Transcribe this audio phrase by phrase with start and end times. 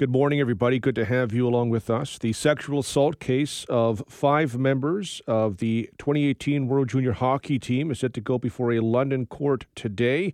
[0.00, 0.78] Good morning, everybody.
[0.78, 2.16] Good to have you along with us.
[2.16, 7.98] The sexual assault case of five members of the 2018 World Junior Hockey Team is
[7.98, 10.32] set to go before a London court today.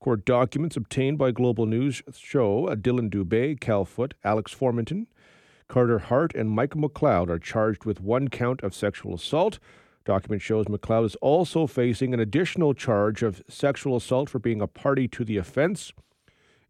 [0.00, 5.08] Court documents obtained by Global News show uh, Dillon Dubé, Cal Foote, Alex Formenton,
[5.68, 9.58] Carter Hart, and Michael McLeod are charged with one count of sexual assault.
[10.06, 14.66] Document shows McLeod is also facing an additional charge of sexual assault for being a
[14.66, 15.92] party to the offense.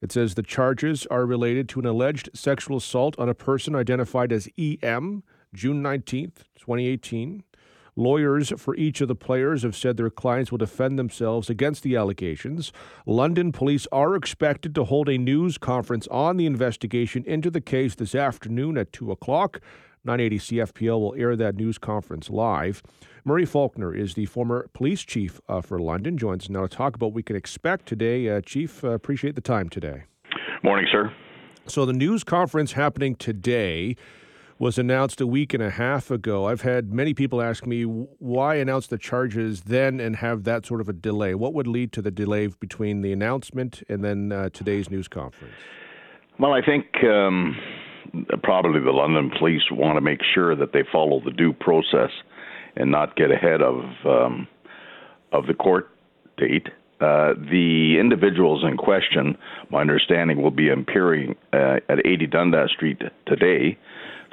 [0.02, 4.32] It says the charges are related to an alleged sexual assault on a person identified
[4.32, 5.22] as EM,
[5.54, 7.44] June 19th, 2018.
[7.94, 11.94] Lawyers for each of the players have said their clients will defend themselves against the
[11.94, 12.72] allegations.
[13.06, 17.94] London police are expected to hold a news conference on the investigation into the case
[17.94, 19.60] this afternoon at 2 o'clock.
[20.04, 22.82] 980 CFPL will air that news conference live.
[23.24, 26.18] Murray Faulkner is the former police chief uh, for London.
[26.18, 28.28] Joins us now to talk about what we can expect today.
[28.28, 30.04] Uh, chief, uh, appreciate the time today.
[30.64, 31.12] Morning, sir.
[31.66, 33.96] So the news conference happening today
[34.58, 36.46] was announced a week and a half ago.
[36.46, 40.80] I've had many people ask me why announce the charges then and have that sort
[40.80, 41.34] of a delay.
[41.34, 45.54] What would lead to the delay between the announcement and then uh, today's news conference?
[46.38, 47.56] Well, I think um,
[48.42, 52.10] probably the London police want to make sure that they follow the due process
[52.76, 54.48] and not get ahead of um,
[55.32, 55.90] of the court
[56.36, 56.68] date.
[57.00, 59.36] Uh, the individuals in question,
[59.70, 63.76] my understanding, will be appearing uh, at 80 Dundas Street today,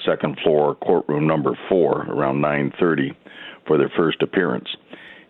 [0.05, 3.15] second floor, courtroom number four, around 9:30,
[3.65, 4.69] for their first appearance.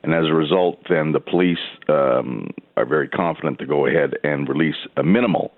[0.03, 4.47] And as a result, then the police um, are very confident to go ahead and
[4.47, 5.51] release a minimal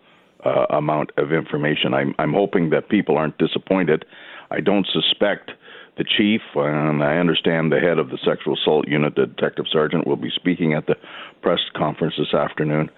[0.46, 1.94] uh, amount of information.
[1.94, 4.06] I'm, I'm hoping that people aren't disappointed.
[4.50, 5.52] I don't suspect
[5.98, 10.08] the chief, and I understand the head of the sexual assault unit, the detective sergeant,
[10.08, 10.96] will be speaking at the
[11.42, 12.90] press conference this afternoon.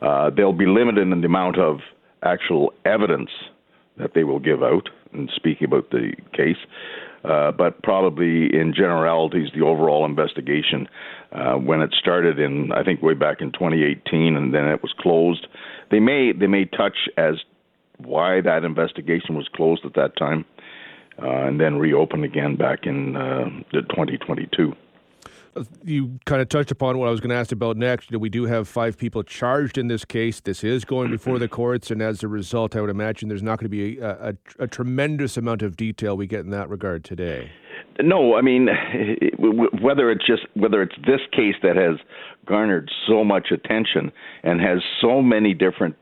[0.00, 1.78] Uh, they'll be limited in the amount of
[2.24, 3.30] actual evidence
[3.96, 6.56] that they will give out and speak about the case.
[7.24, 10.88] Uh, but probably in generalities, the overall investigation,
[11.30, 14.92] uh, when it started in, I think way back in 2018, and then it was
[14.98, 15.46] closed,
[15.90, 17.34] they may they may touch as
[17.98, 20.44] why that investigation was closed at that time
[21.22, 24.72] uh, and then reopened again back in uh, 2022.
[25.84, 28.10] You kind of touched upon what I was going to ask about next.
[28.10, 30.40] You know, we do have five people charged in this case.
[30.40, 33.58] This is going before the courts, and as a result, I would imagine there's not
[33.58, 37.04] going to be a, a, a tremendous amount of detail we get in that regard
[37.04, 37.50] today.
[38.00, 38.68] No, I mean
[39.82, 41.98] whether it's just whether it's this case that has
[42.46, 44.10] garnered so much attention
[44.42, 45.96] and has so many different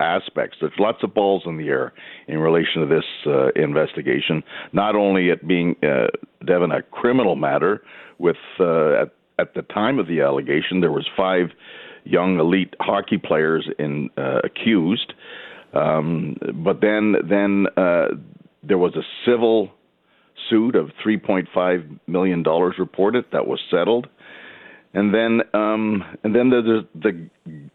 [0.00, 0.58] aspects.
[0.60, 1.92] There's lots of balls in the air
[2.26, 4.42] in relation to this uh, investigation.
[4.72, 6.08] Not only it being uh,
[6.48, 7.82] Devin a criminal matter,
[8.18, 11.50] with uh, at, at the time of the allegation there was five
[12.04, 15.12] young elite hockey players in uh, accused,
[15.74, 18.08] um, but then then uh,
[18.62, 19.70] there was a civil
[20.48, 24.08] suit of 3.5 million dollars reported that was settled,
[24.94, 27.67] and then um, and then the, the, the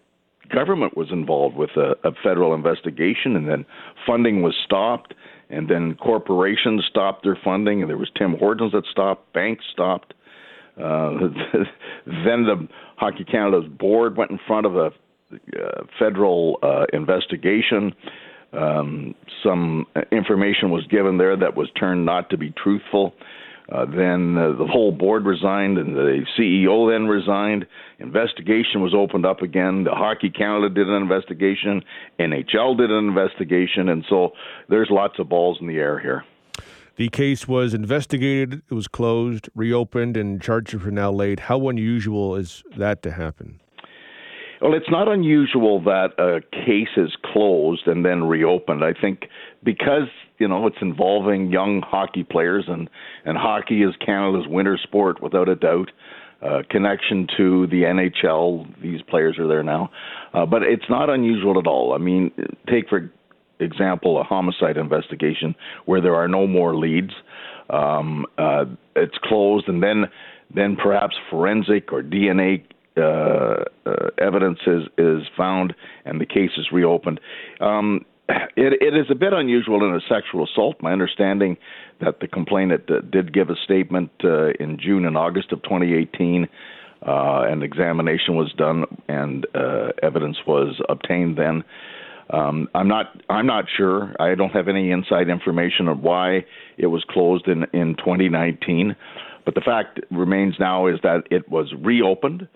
[0.54, 3.66] government was involved with a, a federal investigation, and then
[4.06, 5.14] funding was stopped,
[5.50, 10.14] and then corporations stopped their funding, and there was Tim Hortons that stopped, banks stopped.
[10.78, 11.12] Uh,
[12.06, 14.92] then the Hockey Canada's board went in front of a
[15.34, 17.94] uh, federal uh, investigation.
[18.54, 23.14] Um, some information was given there that was turned not to be truthful.
[23.72, 27.66] Uh, then uh, the whole board resigned, and the CEO then resigned.
[28.00, 29.86] Investigation was opened up again.
[29.86, 31.82] The Hockey Canada did an investigation.
[32.20, 34.34] NHL did an investigation, and so
[34.68, 36.26] there's lots of balls in the air here.
[36.96, 41.40] The case was investigated, it was closed, reopened, and charges are now laid.
[41.40, 43.60] How unusual is that to happen?
[44.64, 48.82] Well, it's not unusual that a case is closed and then reopened.
[48.82, 49.26] I think
[49.62, 50.08] because
[50.38, 52.90] you know it's involving young hockey players and
[53.26, 55.92] and hockey is Canada's winter sport without a doubt.
[56.42, 59.90] Uh, connection to the NHL, these players are there now,
[60.34, 61.94] uh, but it's not unusual at all.
[61.94, 62.32] I mean,
[62.70, 63.12] take for
[63.60, 65.56] example a homicide investigation
[65.86, 67.12] where there are no more leads.
[67.70, 68.64] Um, uh,
[68.96, 70.06] it's closed, and then
[70.56, 72.64] then perhaps forensic or DNA
[72.98, 75.74] uh, uh, evidence is is found
[76.06, 77.20] and the case is reopened.
[77.60, 80.78] Um, it, it is a bit unusual in a sexual assault.
[80.82, 81.58] My understanding
[82.02, 86.48] that the complainant uh, did give a statement uh, in June and August of 2018.
[87.06, 91.64] Uh, an examination was done and uh, evidence was obtained then.
[92.30, 93.22] Um, I'm not.
[93.30, 94.16] I'm not sure.
[94.20, 96.46] I don't have any inside information of why
[96.78, 98.96] it was closed in in 2019.
[99.46, 102.48] But the fact remains now is that it was reopened.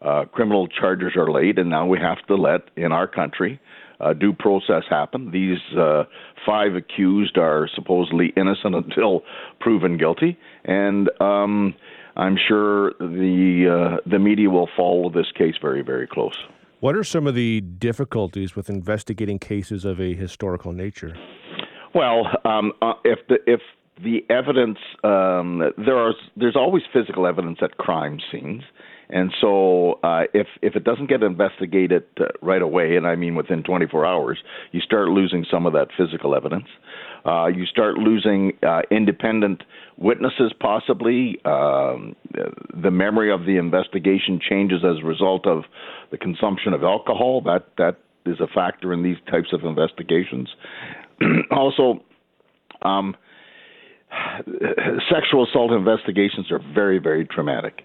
[0.00, 3.60] Uh, criminal charges are laid, and now we have to let in our country
[4.00, 5.30] uh, due process happen.
[5.32, 6.04] These uh,
[6.46, 9.22] five accused are supposedly innocent until
[9.60, 11.74] proven guilty, and um,
[12.16, 16.36] I'm sure the uh, the media will follow this case very, very close.
[16.80, 21.16] What are some of the difficulties with investigating cases of a historical nature?
[21.92, 23.60] Well, um, uh, if the if
[24.02, 28.62] the evidence um, there are there's always physical evidence at crime scenes.
[29.10, 33.34] And so, uh, if if it doesn't get investigated uh, right away, and I mean
[33.36, 34.38] within 24 hours,
[34.72, 36.66] you start losing some of that physical evidence.
[37.24, 39.62] Uh, you start losing uh, independent
[39.96, 41.40] witnesses, possibly.
[41.46, 42.16] Um,
[42.74, 45.64] the memory of the investigation changes as a result of
[46.10, 47.40] the consumption of alcohol.
[47.40, 47.96] That that
[48.26, 50.50] is a factor in these types of investigations.
[51.50, 52.04] also.
[52.82, 53.16] Um,
[55.12, 57.82] sexual assault investigations are very, very traumatic.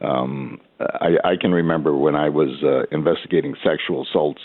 [0.00, 4.40] Um, I, I can remember when I was uh, investigating sexual assaults.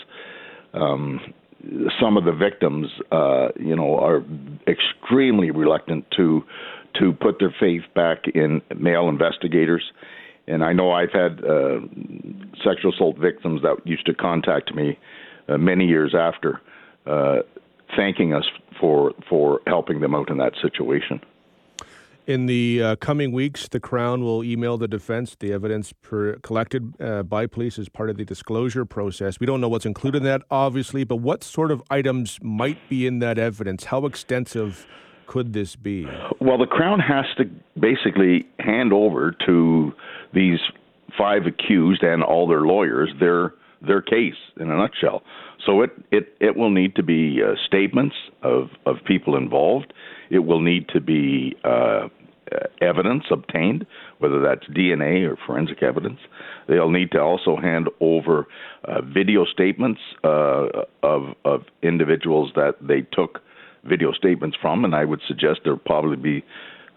[0.72, 1.20] Um,
[2.00, 4.24] some of the victims, uh, you know, are
[4.66, 6.42] extremely reluctant to
[6.98, 9.82] to put their faith back in male investigators.
[10.46, 11.80] And I know I've had uh,
[12.62, 14.98] sexual assault victims that used to contact me
[15.48, 16.60] uh, many years after,
[17.06, 17.38] uh,
[17.96, 18.44] thanking us
[18.80, 21.20] for for helping them out in that situation.
[22.24, 26.94] In the uh, coming weeks, the Crown will email the defense the evidence per- collected
[27.00, 29.40] uh, by police as part of the disclosure process.
[29.40, 33.08] We don't know what's included in that, obviously, but what sort of items might be
[33.08, 33.84] in that evidence?
[33.84, 34.86] How extensive
[35.26, 36.06] could this be?
[36.40, 37.44] Well, the Crown has to
[37.80, 39.92] basically hand over to
[40.32, 40.60] these
[41.18, 43.52] five accused and all their lawyers their
[43.86, 45.22] their case in a nutshell.
[45.64, 49.92] So it it it will need to be uh, statements of of people involved.
[50.30, 52.08] It will need to be uh,
[52.80, 53.86] evidence obtained,
[54.18, 56.18] whether that's DNA or forensic evidence.
[56.68, 58.46] They'll need to also hand over
[58.84, 60.66] uh, video statements uh,
[61.02, 63.40] of of individuals that they took
[63.84, 66.44] video statements from, and I would suggest there'll probably be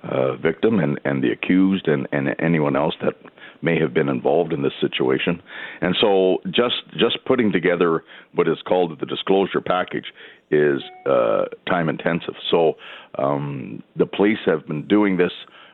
[0.09, 3.15] uh, victim and, and the accused and, and anyone else that
[3.61, 5.41] may have been involved in this situation.
[5.81, 8.03] And so just just putting together
[8.33, 10.05] what is called the disclosure package
[10.51, 12.35] is uh, time intensive.
[12.51, 12.73] So
[13.17, 15.31] um, the police have been doing this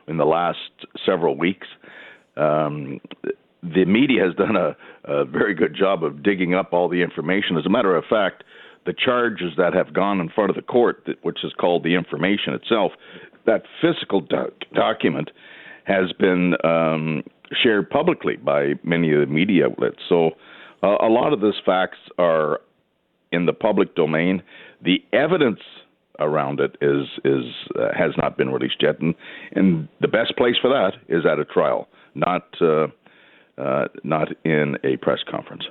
[0.08, 0.58] in the last
[1.04, 1.66] several weeks.
[2.36, 3.00] Um,
[3.62, 7.56] the media has done a, a very good job of digging up all the information.
[7.56, 8.42] As a matter of fact,
[8.86, 12.54] the charges that have gone in front of the court, which is called the information
[12.54, 12.92] itself,
[13.46, 15.30] that physical doc- document
[15.84, 17.22] has been um,
[17.62, 19.98] shared publicly by many of the media outlets.
[20.08, 20.30] So
[20.82, 22.60] uh, a lot of these facts are
[23.30, 24.42] in the public domain.
[24.82, 25.60] The evidence
[26.18, 27.44] around it is is
[27.78, 29.14] uh, has not been released yet, and,
[29.52, 32.86] and the best place for that is at a trial, not uh,
[33.58, 35.64] uh not in a press conference.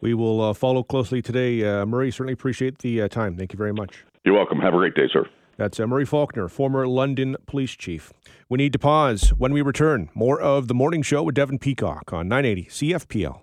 [0.00, 1.64] We will uh, follow closely today.
[1.64, 3.36] Uh, Murray, certainly appreciate the time.
[3.36, 4.04] Thank you very much.
[4.24, 4.58] You're welcome.
[4.58, 5.26] Have a great day, sir.
[5.56, 8.12] That's Murray Faulkner, former London police chief.
[8.48, 9.30] We need to pause.
[9.36, 13.40] When we return, more of the morning show with Devin Peacock on 980 CFPL.